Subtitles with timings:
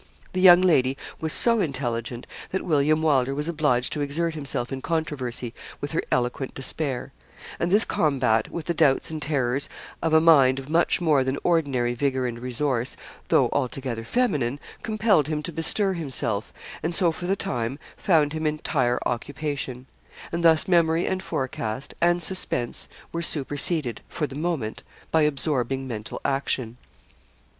[0.33, 4.81] The young lady was so intelligent that William Wylder was obliged to exert himself in
[4.81, 7.13] controversy with her eloquent despair;
[7.59, 9.69] and this combat with the doubts and terrors
[10.01, 15.27] of a mind of much more than ordinary vigour and resource, though altogether feminine, compelled
[15.27, 19.85] him to bestir himself, and so, for the time, found him entire occupation;
[20.31, 24.81] and thus memory and forecast, and suspense, were superseded, for the moment,
[25.11, 26.77] by absorbing mental action.